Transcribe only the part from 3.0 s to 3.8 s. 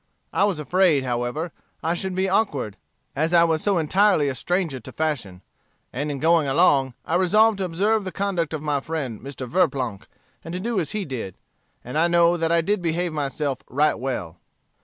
as I was so